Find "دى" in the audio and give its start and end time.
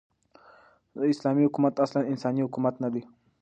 2.93-3.01